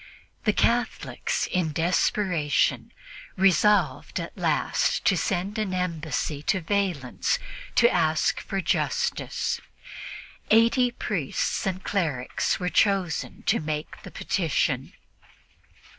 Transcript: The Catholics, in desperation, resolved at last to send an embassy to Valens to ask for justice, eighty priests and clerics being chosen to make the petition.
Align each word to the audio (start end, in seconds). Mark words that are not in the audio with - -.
The 0.45 0.51
Catholics, 0.51 1.45
in 1.51 1.73
desperation, 1.73 2.91
resolved 3.35 4.19
at 4.19 4.35
last 4.35 5.05
to 5.05 5.15
send 5.15 5.59
an 5.59 5.75
embassy 5.75 6.41
to 6.41 6.59
Valens 6.59 7.37
to 7.75 7.87
ask 7.87 8.39
for 8.39 8.61
justice, 8.61 9.61
eighty 10.49 10.89
priests 10.89 11.67
and 11.67 11.83
clerics 11.83 12.57
being 12.57 12.71
chosen 12.71 13.43
to 13.43 13.59
make 13.59 14.01
the 14.01 14.09
petition. 14.09 14.93